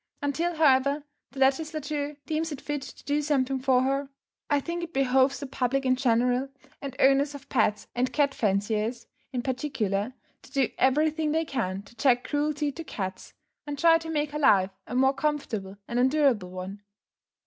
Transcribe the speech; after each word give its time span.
Until, 0.23 0.55
however, 0.55 1.03
the 1.29 1.39
Legislature 1.41 2.17
deems 2.25 2.51
it 2.51 2.59
fit 2.59 2.81
to 2.81 3.03
do 3.03 3.21
something 3.21 3.59
for 3.59 3.83
her, 3.83 4.09
I 4.49 4.59
think 4.59 4.81
it 4.81 4.93
behoves 4.95 5.39
the 5.39 5.45
public 5.45 5.85
in 5.85 5.95
general, 5.95 6.49
and 6.81 6.95
owners 6.99 7.35
of 7.35 7.47
pets 7.49 7.85
and 7.93 8.11
cat 8.11 8.33
fanciers 8.33 9.05
in 9.31 9.43
particular, 9.43 10.15
to 10.41 10.51
do 10.51 10.69
everything 10.79 11.33
they 11.33 11.45
can 11.45 11.83
to 11.83 11.93
check 11.95 12.23
cruelty 12.23 12.71
to 12.71 12.83
cats, 12.83 13.35
and 13.67 13.77
try 13.77 13.99
to 13.99 14.09
make 14.09 14.31
her 14.31 14.39
life 14.39 14.71
a 14.87 14.95
more 14.95 15.13
comfortable 15.13 15.77
and 15.87 15.99
endurable 15.99 16.49
one. 16.49 16.81